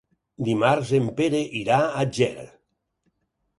Dimarts 0.45 0.93
en 1.01 1.05
Pere 1.19 1.43
irà 1.61 1.79
a 2.01 2.09
Ger. 2.21 2.35